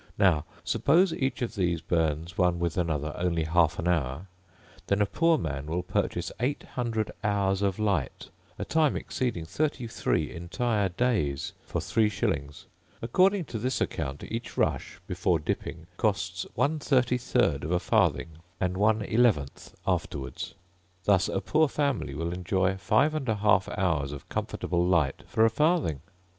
Now 0.17 0.45
suppose 0.63 1.13
each 1.13 1.43
of 1.43 1.53
these 1.53 1.79
burns, 1.79 2.35
one 2.35 2.57
with 2.57 2.75
another, 2.75 3.13
only 3.15 3.43
half 3.43 3.77
an 3.77 3.87
hour, 3.87 4.25
then 4.87 4.99
a 4.99 5.05
poor 5.05 5.37
man 5.37 5.67
will 5.67 5.83
purchase 5.83 6.31
eight 6.39 6.63
hundred 6.73 7.11
hours 7.23 7.61
of 7.61 7.77
light, 7.77 8.29
a 8.57 8.65
time 8.65 8.95
exceeding 8.95 9.45
thirty 9.45 9.85
three 9.85 10.31
entire 10.31 10.89
days, 10.89 11.53
for 11.67 11.79
three 11.79 12.09
shillings. 12.09 12.65
According 13.03 13.45
to 13.45 13.59
this 13.59 13.79
account 13.79 14.23
each 14.23 14.57
rush, 14.57 14.97
before 15.05 15.37
dipping, 15.37 15.85
costs 15.97 16.47
1/33 16.57 17.61
of 17.63 17.69
a 17.69 17.79
farthing, 17.79 18.39
and 18.59 18.77
1/11 18.77 19.73
afterwards. 19.85 20.55
Thus 21.03 21.29
a 21.29 21.41
poor 21.41 21.67
family 21.67 22.15
will 22.15 22.33
enjoy 22.33 22.73
5&1/2 22.73 23.77
hours 23.77 24.11
of 24.13 24.27
comfortable 24.29 24.83
light 24.83 25.21
for 25.27 25.45
a 25.45 25.51
farthing. 25.51 25.99